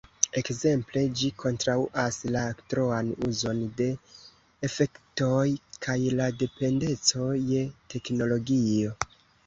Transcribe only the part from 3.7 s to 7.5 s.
de efektoj kaj la dependeco